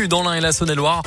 dans 0.00 0.22
l'Ain 0.22 0.34
et 0.34 0.40
la 0.40 0.52
Saône-et-Loire 0.52 1.02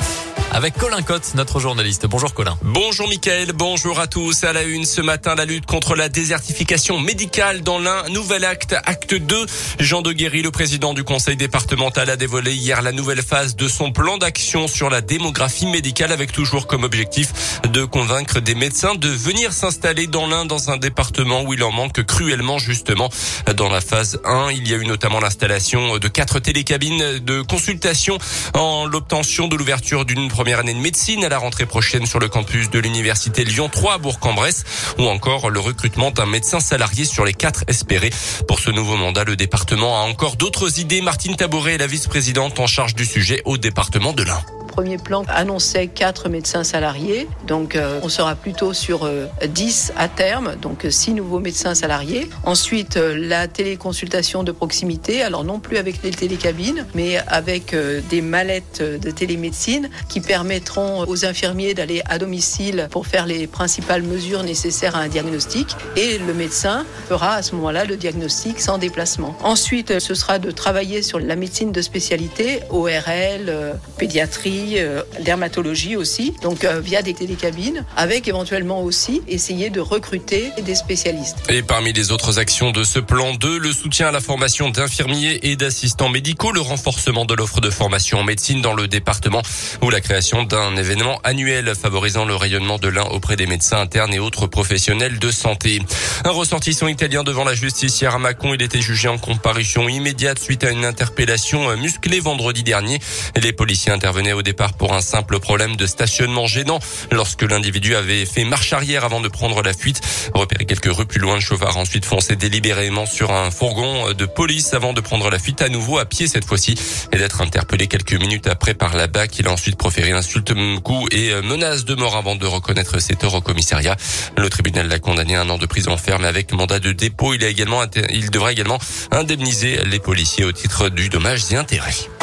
avec 0.52 0.76
Colin 0.78 1.02
Cotte, 1.02 1.34
notre 1.34 1.60
journaliste. 1.60 2.06
Bonjour 2.06 2.32
Colin. 2.32 2.56
Bonjour 2.62 3.08
Mickaël, 3.08 3.52
bonjour 3.52 4.00
à 4.00 4.06
tous. 4.06 4.44
À 4.44 4.52
la 4.52 4.62
une 4.62 4.84
ce 4.84 5.00
matin, 5.00 5.34
la 5.34 5.44
lutte 5.44 5.66
contre 5.66 5.94
la 5.94 6.08
désertification 6.08 6.98
médicale 6.98 7.62
dans 7.62 7.78
l'un 7.78 8.08
nouvel 8.08 8.44
acte, 8.44 8.74
acte 8.84 9.14
2. 9.14 9.46
Jean 9.80 10.02
de 10.02 10.12
Guéry, 10.12 10.42
le 10.42 10.50
président 10.50 10.94
du 10.94 11.04
conseil 11.04 11.36
départemental, 11.36 12.08
a 12.10 12.16
dévoilé 12.16 12.54
hier 12.54 12.82
la 12.82 12.92
nouvelle 12.92 13.22
phase 13.22 13.56
de 13.56 13.68
son 13.68 13.92
plan 13.92 14.18
d'action 14.18 14.68
sur 14.68 14.88
la 14.88 15.00
démographie 15.00 15.66
médicale 15.66 16.12
avec 16.12 16.32
toujours 16.32 16.66
comme 16.66 16.84
objectif 16.84 17.60
de 17.68 17.84
convaincre 17.84 18.40
des 18.40 18.54
médecins 18.54 18.94
de 18.94 19.08
venir 19.08 19.52
s'installer 19.52 20.06
dans 20.06 20.26
l'un 20.26 20.46
dans 20.46 20.70
un 20.70 20.76
département 20.76 21.42
où 21.42 21.52
il 21.52 21.62
en 21.64 21.72
manque 21.72 22.04
cruellement 22.04 22.58
justement. 22.58 23.10
Dans 23.56 23.68
la 23.68 23.80
phase 23.80 24.20
1, 24.24 24.50
il 24.52 24.68
y 24.68 24.74
a 24.74 24.76
eu 24.76 24.86
notamment 24.86 25.20
l'installation 25.20 25.98
de 25.98 26.08
quatre 26.08 26.38
télécabines 26.38 27.18
de 27.18 27.42
consultation 27.42 28.18
en 28.54 28.86
l'obtention 28.86 29.48
de 29.48 29.56
l'ouverture 29.56 30.04
d'une 30.04 30.28
première 30.36 30.58
année 30.58 30.74
de 30.74 30.78
médecine 30.78 31.24
à 31.24 31.30
la 31.30 31.38
rentrée 31.38 31.64
prochaine 31.64 32.04
sur 32.04 32.18
le 32.18 32.28
campus 32.28 32.68
de 32.68 32.78
l'université 32.78 33.42
Lyon 33.42 33.70
3 33.72 33.94
à 33.94 33.98
Bourg-en-Bresse 33.98 34.64
ou 34.98 35.04
encore 35.04 35.48
le 35.48 35.60
recrutement 35.60 36.10
d'un 36.10 36.26
médecin 36.26 36.60
salarié 36.60 37.06
sur 37.06 37.24
les 37.24 37.32
quatre 37.32 37.64
espérés. 37.68 38.10
Pour 38.46 38.60
ce 38.60 38.70
nouveau 38.70 38.98
mandat, 38.98 39.24
le 39.24 39.34
département 39.34 39.98
a 39.98 40.04
encore 40.04 40.36
d'autres 40.36 40.78
idées. 40.78 41.00
Martine 41.00 41.36
Tabouret 41.36 41.76
est 41.76 41.78
la 41.78 41.86
vice-présidente 41.86 42.60
en 42.60 42.66
charge 42.66 42.94
du 42.94 43.06
sujet 43.06 43.40
au 43.46 43.56
département 43.56 44.12
de 44.12 44.24
l'Ain 44.24 44.42
premier 44.76 44.98
plan 44.98 45.24
annonçait 45.28 45.86
quatre 45.86 46.28
médecins 46.28 46.62
salariés. 46.62 47.26
Donc 47.46 47.76
euh, 47.76 47.98
on 48.02 48.10
sera 48.10 48.34
plutôt 48.34 48.74
sur 48.74 49.08
10 49.42 49.92
euh, 49.96 50.02
à 50.02 50.08
terme, 50.08 50.54
donc 50.60 50.84
6 50.86 51.14
nouveaux 51.14 51.40
médecins 51.40 51.74
salariés. 51.74 52.28
Ensuite, 52.44 52.98
euh, 52.98 53.16
la 53.18 53.48
téléconsultation 53.48 54.42
de 54.42 54.52
proximité, 54.52 55.22
alors 55.22 55.44
non 55.44 55.60
plus 55.60 55.78
avec 55.78 56.02
les 56.02 56.10
télécabines, 56.10 56.84
mais 56.94 57.16
avec 57.26 57.74
des 58.10 58.20
mallettes 58.20 58.82
de 58.82 59.10
télémédecine 59.10 59.88
qui 60.10 60.20
permettront 60.20 61.06
aux 61.08 61.24
infirmiers 61.24 61.72
d'aller 61.72 62.02
à 62.04 62.18
domicile 62.18 62.88
pour 62.90 63.06
faire 63.06 63.24
les 63.24 63.46
principales 63.46 64.02
mesures 64.02 64.42
nécessaires 64.42 64.94
à 64.94 65.00
un 65.00 65.08
diagnostic. 65.08 65.74
Et 65.96 66.18
le 66.18 66.34
médecin 66.34 66.84
fera 67.08 67.36
à 67.36 67.42
ce 67.42 67.54
moment-là 67.54 67.86
le 67.86 67.96
diagnostic 67.96 68.60
sans 68.60 68.76
déplacement. 68.76 69.34
Ensuite, 69.42 70.00
ce 70.00 70.14
sera 70.14 70.38
de 70.38 70.50
travailler 70.50 71.00
sur 71.00 71.18
la 71.18 71.36
médecine 71.36 71.72
de 71.72 71.80
spécialité, 71.80 72.60
ORL, 72.68 73.78
pédiatrie, 73.96 74.65
euh, 74.76 75.02
dermatologie 75.24 75.96
aussi, 75.96 76.34
donc 76.42 76.64
euh, 76.64 76.80
via 76.80 77.02
des 77.02 77.14
télécabines, 77.14 77.84
avec 77.96 78.28
éventuellement 78.28 78.82
aussi 78.82 79.22
essayer 79.28 79.70
de 79.70 79.80
recruter 79.80 80.50
des 80.62 80.74
spécialistes. 80.74 81.38
Et 81.48 81.62
parmi 81.62 81.92
les 81.92 82.12
autres 82.12 82.38
actions 82.38 82.72
de 82.72 82.84
ce 82.84 82.98
plan 82.98 83.34
2, 83.34 83.58
le 83.58 83.72
soutien 83.72 84.08
à 84.08 84.12
la 84.12 84.20
formation 84.20 84.70
d'infirmiers 84.70 85.38
et 85.42 85.56
d'assistants 85.56 86.08
médicaux, 86.08 86.52
le 86.52 86.60
renforcement 86.60 87.24
de 87.24 87.34
l'offre 87.34 87.60
de 87.60 87.70
formation 87.70 88.18
en 88.18 88.24
médecine 88.24 88.60
dans 88.60 88.74
le 88.74 88.88
département 88.88 89.42
ou 89.82 89.90
la 89.90 90.00
création 90.00 90.42
d'un 90.42 90.76
événement 90.76 91.20
annuel 91.24 91.72
favorisant 91.80 92.24
le 92.24 92.34
rayonnement 92.34 92.78
de 92.78 92.88
l'un 92.88 93.04
auprès 93.04 93.36
des 93.36 93.46
médecins 93.46 93.80
internes 93.80 94.12
et 94.12 94.18
autres 94.18 94.46
professionnels 94.46 95.18
de 95.18 95.30
santé. 95.30 95.80
Un 96.24 96.30
ressortissant 96.30 96.88
italien 96.88 97.22
devant 97.22 97.44
la 97.44 97.54
justice 97.54 98.00
hier 98.00 98.14
à 98.14 98.18
Mâcon, 98.18 98.54
il 98.54 98.62
était 98.62 98.80
jugé 98.80 99.08
en 99.08 99.18
comparution 99.18 99.88
immédiate 99.88 100.38
suite 100.38 100.64
à 100.64 100.70
une 100.70 100.84
interpellation 100.84 101.76
musclée 101.76 102.20
vendredi 102.20 102.62
dernier. 102.62 102.98
Les 103.40 103.52
policiers 103.52 103.92
intervenaient 103.92 104.32
au 104.32 104.42
départ 104.42 104.55
pour 104.78 104.94
un 104.94 105.00
simple 105.00 105.38
problème 105.38 105.76
de 105.76 105.86
stationnement 105.86 106.46
gênant 106.46 106.78
lorsque 107.12 107.42
l'individu 107.42 107.94
avait 107.94 108.24
fait 108.24 108.44
marche 108.44 108.72
arrière 108.72 109.04
avant 109.04 109.20
de 109.20 109.28
prendre 109.28 109.62
la 109.62 109.72
fuite. 109.72 110.00
Repéré 110.34 110.64
quelques 110.64 110.92
rues 110.92 111.06
plus 111.06 111.20
loin, 111.20 111.34
le 111.34 111.40
chauffard 111.40 111.76
ensuite 111.76 112.04
foncé 112.04 112.36
délibérément 112.36 113.06
sur 113.06 113.32
un 113.32 113.50
fourgon 113.50 114.12
de 114.12 114.26
police 114.26 114.74
avant 114.74 114.92
de 114.92 115.00
prendre 115.00 115.30
la 115.30 115.38
fuite 115.38 115.62
à 115.62 115.68
nouveau 115.68 115.98
à 115.98 116.06
pied 116.06 116.26
cette 116.26 116.44
fois-ci 116.44 116.74
et 117.12 117.16
d'être 117.18 117.40
interpellé 117.40 117.86
quelques 117.86 118.14
minutes 118.14 118.46
après 118.46 118.74
par 118.74 118.96
la 118.96 119.06
BAC. 119.06 119.38
Il 119.38 119.48
a 119.48 119.52
ensuite 119.52 119.76
proféré 119.76 120.12
insultes, 120.12 120.52
coups 120.82 121.14
et 121.14 121.34
menaces 121.42 121.84
de 121.84 121.94
mort 121.94 122.16
avant 122.16 122.36
de 122.36 122.46
reconnaître 122.46 122.98
ses 123.00 123.14
torts 123.14 123.34
au 123.34 123.40
commissariat. 123.40 123.96
Le 124.36 124.48
tribunal 124.48 124.88
l'a 124.88 124.98
condamné 124.98 125.36
à 125.36 125.42
un 125.42 125.50
an 125.50 125.58
de 125.58 125.66
prison 125.66 125.96
ferme 125.96 126.24
avec 126.24 126.52
mandat 126.52 126.78
de 126.78 126.92
dépôt. 126.92 127.34
Il 127.34 127.44
a 127.44 127.48
également, 127.48 127.82
il 128.10 128.30
devra 128.30 128.52
également 128.52 128.78
indemniser 129.10 129.84
les 129.84 129.98
policiers 129.98 130.44
au 130.44 130.52
titre 130.52 130.88
du 130.88 131.08
dommage 131.08 131.42
et 131.52 131.56
intérêts. 131.56 132.15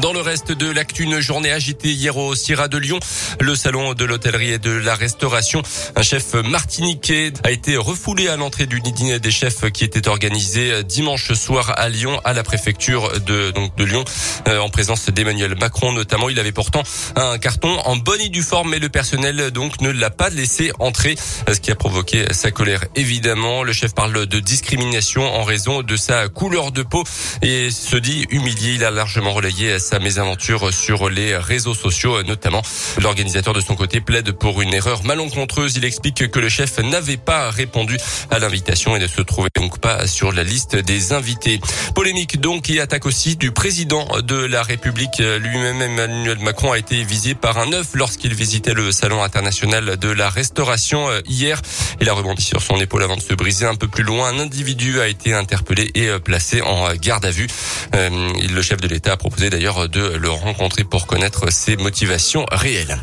Dans 0.00 0.12
le 0.12 0.20
reste 0.20 0.52
de 0.52 0.70
l'actu, 0.70 1.04
une 1.04 1.20
journée 1.20 1.50
agitée 1.50 1.90
hier 1.90 2.16
au 2.18 2.34
Sierra 2.34 2.68
de 2.68 2.76
Lyon, 2.76 2.98
le 3.40 3.56
salon 3.56 3.94
de 3.94 4.04
l'hôtellerie 4.04 4.52
et 4.52 4.58
de 4.58 4.70
la 4.70 4.94
restauration. 4.94 5.62
Un 5.94 6.02
chef 6.02 6.34
martiniquais 6.34 7.32
a 7.44 7.50
été 7.50 7.78
refoulé 7.78 8.28
à 8.28 8.36
l'entrée 8.36 8.66
du 8.66 8.80
dîner 8.80 9.18
des 9.20 9.30
chefs 9.30 9.70
qui 9.70 9.84
était 9.84 10.08
organisé 10.08 10.84
dimanche 10.84 11.32
soir 11.32 11.72
à 11.76 11.88
Lyon, 11.88 12.20
à 12.24 12.34
la 12.34 12.42
préfecture 12.42 13.20
de, 13.20 13.52
donc 13.52 13.74
de 13.76 13.84
Lyon, 13.84 14.04
euh, 14.48 14.58
en 14.58 14.68
présence 14.68 15.08
d'Emmanuel 15.08 15.56
Macron 15.58 15.92
notamment. 15.92 16.28
Il 16.28 16.38
avait 16.38 16.52
pourtant 16.52 16.82
un 17.16 17.38
carton 17.38 17.78
en 17.84 17.96
bonne 17.96 18.20
et 18.20 18.28
due 18.28 18.42
forme, 18.42 18.70
mais 18.70 18.78
le 18.78 18.90
personnel 18.90 19.50
donc 19.50 19.80
ne 19.80 19.90
l'a 19.90 20.10
pas 20.10 20.28
laissé 20.28 20.72
entrer, 20.78 21.16
ce 21.50 21.58
qui 21.58 21.70
a 21.70 21.74
provoqué 21.74 22.26
sa 22.32 22.50
colère 22.50 22.84
évidemment. 22.96 23.62
Le 23.62 23.72
chef 23.72 23.94
parle 23.94 24.26
de 24.26 24.40
discrimination 24.40 25.22
en 25.22 25.44
raison 25.44 25.82
de 25.82 25.96
sa 25.96 26.28
couleur 26.28 26.70
de 26.70 26.82
peau 26.82 27.02
et 27.40 27.70
se 27.70 27.96
dit 27.96 28.26
humilié. 28.28 28.74
Il 28.74 28.84
a 28.84 28.90
largement 28.90 29.32
relayé 29.32 29.78
sa 29.86 29.98
mésaventure 29.98 30.72
sur 30.72 31.08
les 31.08 31.36
réseaux 31.36 31.74
sociaux 31.74 32.22
notamment. 32.22 32.62
L'organisateur 33.00 33.54
de 33.54 33.60
son 33.60 33.76
côté 33.76 34.00
plaide 34.00 34.32
pour 34.32 34.60
une 34.60 34.74
erreur 34.74 35.04
malencontreuse. 35.04 35.76
Il 35.76 35.84
explique 35.84 36.30
que 36.30 36.38
le 36.40 36.48
chef 36.48 36.78
n'avait 36.78 37.16
pas 37.16 37.50
répondu 37.50 37.96
à 38.30 38.38
l'invitation 38.38 38.96
et 38.96 38.98
ne 38.98 39.06
se 39.06 39.22
trouvait 39.22 39.48
donc 39.54 39.78
pas 39.78 40.06
sur 40.06 40.32
la 40.32 40.42
liste 40.42 40.76
des 40.76 41.12
invités. 41.12 41.60
Polémique 41.94 42.40
donc 42.40 42.64
qui 42.64 42.80
attaque 42.80 43.06
aussi 43.06 43.36
du 43.36 43.52
président 43.52 44.06
de 44.22 44.36
la 44.36 44.62
République 44.62 45.18
lui-même. 45.18 45.82
Emmanuel 45.82 46.38
Macron 46.40 46.72
a 46.72 46.78
été 46.78 47.02
visé 47.04 47.34
par 47.34 47.58
un 47.58 47.72
œuf 47.72 47.94
lorsqu'il 47.94 48.34
visitait 48.34 48.74
le 48.74 48.90
salon 48.90 49.22
international 49.22 49.96
de 49.96 50.08
la 50.08 50.28
restauration 50.28 51.08
euh, 51.08 51.20
hier. 51.26 51.60
Il 52.00 52.08
a 52.08 52.12
rebondi 52.12 52.42
sur 52.42 52.62
son 52.62 52.76
épaule 52.80 53.02
avant 53.02 53.16
de 53.16 53.20
se 53.20 53.34
briser 53.34 53.66
un 53.66 53.74
peu 53.74 53.88
plus 53.88 54.02
loin. 54.02 54.28
Un 54.28 54.38
individu 54.38 55.00
a 55.00 55.08
été 55.08 55.32
interpellé 55.32 55.90
et 55.94 56.08
euh, 56.08 56.18
placé 56.18 56.60
en 56.62 56.92
garde 56.94 57.24
à 57.24 57.30
vue. 57.30 57.46
Euh, 57.94 58.32
le 58.50 58.62
chef 58.62 58.80
de 58.80 58.88
l'État 58.88 59.12
a 59.12 59.16
proposé 59.16 59.50
d'ailleurs 59.50 59.75
de 59.84 60.16
le 60.16 60.30
rencontrer 60.30 60.84
pour 60.84 61.06
connaître 61.06 61.52
ses 61.52 61.76
motivations 61.76 62.46
réelles 62.50 62.98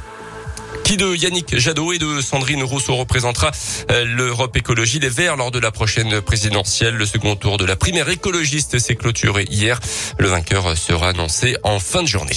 qui 0.84 0.98
de 0.98 1.16
Yannick 1.16 1.58
Jadot 1.58 1.94
et 1.94 1.98
de 1.98 2.20
Sandrine 2.20 2.62
Rousseau 2.62 2.96
représentera 2.96 3.52
euh, 3.90 4.04
l'Europe 4.04 4.58
Écologie? 4.58 5.00
Les 5.00 5.08
Verts 5.08 5.38
lors 5.38 5.50
de 5.50 5.60
la 5.60 5.72
prochaine 5.72 6.20
présidentielle. 6.20 6.96
Le 6.96 7.06
second 7.06 7.36
tour 7.36 7.58
de 7.58 7.64
la 7.64 7.78
primaire 7.78 8.10
écologiste 8.10 8.78
s'est 8.80 8.96
clôturé 8.96 9.46
hier. 9.50 9.80
Le 10.18 10.28
vainqueur 10.28 10.78
sera 10.78 11.10
annoncé 11.10 11.56
en 11.64 11.80
fin 11.80 12.02
de 12.02 12.08
journée. 12.08 12.36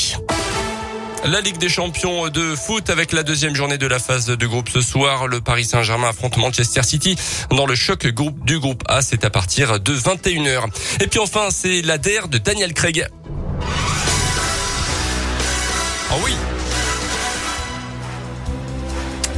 La 1.24 1.40
Ligue 1.40 1.58
des 1.58 1.68
champions 1.68 2.28
de 2.28 2.54
foot 2.54 2.88
avec 2.88 3.12
la 3.12 3.24
deuxième 3.24 3.56
journée 3.56 3.78
de 3.78 3.86
la 3.88 3.98
phase 3.98 4.26
de 4.26 4.46
groupe 4.46 4.68
ce 4.68 4.80
soir. 4.80 5.26
Le 5.26 5.40
Paris 5.40 5.64
Saint-Germain 5.64 6.10
affronte 6.10 6.36
Manchester 6.36 6.84
City 6.84 7.16
dans 7.50 7.66
le 7.66 7.74
choc 7.74 8.06
groupe 8.06 8.44
du 8.44 8.60
groupe 8.60 8.84
A. 8.86 9.02
C'est 9.02 9.24
à 9.24 9.30
partir 9.30 9.80
de 9.80 9.92
21h. 9.92 10.66
Et 11.00 11.08
puis 11.08 11.18
enfin, 11.18 11.48
c'est 11.50 11.82
la 11.82 11.98
DER 11.98 12.28
de 12.28 12.38
Daniel 12.38 12.72
Craig. 12.74 13.08
Oui 16.24 16.32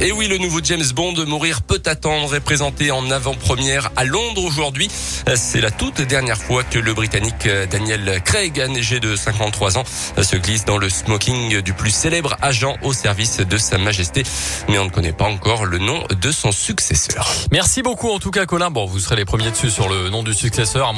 et 0.01 0.13
oui, 0.13 0.29
le 0.29 0.37
nouveau 0.37 0.61
James 0.63 0.85
Bond, 0.95 1.25
Mourir 1.25 1.61
peut 1.61 1.81
attendre, 1.85 2.33
est 2.33 2.39
présenté 2.39 2.89
en 2.89 3.11
avant-première 3.11 3.91
à 3.97 4.05
Londres 4.05 4.45
aujourd'hui. 4.45 4.89
C'est 5.35 5.59
la 5.59 5.71
toute 5.71 5.99
dernière 5.99 6.37
fois 6.37 6.63
que 6.63 6.79
le 6.79 6.93
Britannique 6.93 7.49
Daniel 7.69 8.21
Craig, 8.23 8.61
âgé 8.61 9.01
de 9.01 9.17
53 9.17 9.77
ans, 9.77 9.83
se 10.21 10.37
glisse 10.37 10.63
dans 10.63 10.77
le 10.77 10.87
smoking 10.87 11.59
du 11.59 11.73
plus 11.73 11.91
célèbre 11.91 12.37
agent 12.41 12.77
au 12.81 12.93
service 12.93 13.39
de 13.39 13.57
Sa 13.57 13.77
Majesté. 13.77 14.23
Mais 14.69 14.79
on 14.79 14.85
ne 14.85 14.89
connaît 14.89 15.11
pas 15.11 15.25
encore 15.25 15.65
le 15.65 15.79
nom 15.79 16.01
de 16.09 16.31
son 16.31 16.53
successeur. 16.53 17.29
Merci 17.51 17.81
beaucoup 17.81 18.09
en 18.09 18.19
tout 18.19 18.31
cas 18.31 18.45
Colin. 18.45 18.71
Bon, 18.71 18.85
vous 18.85 18.99
serez 18.99 19.17
les 19.17 19.25
premiers 19.25 19.51
dessus 19.51 19.69
sur 19.69 19.89
le 19.89 20.09
nom 20.09 20.23
du 20.23 20.33
successeur. 20.33 20.93